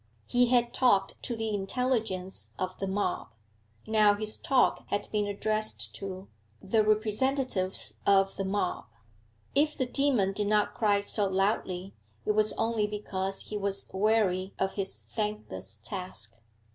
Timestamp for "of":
2.57-2.75, 8.03-8.35, 14.57-14.73